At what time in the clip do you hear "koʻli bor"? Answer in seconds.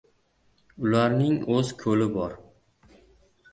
1.85-2.37